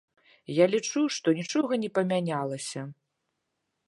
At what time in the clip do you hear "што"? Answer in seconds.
1.15-1.33